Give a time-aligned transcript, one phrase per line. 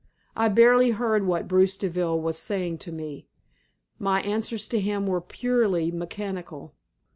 [0.35, 3.27] I barely heard what Bruce Deville was saying to me;
[3.99, 6.73] my answers to him were purely mechanical.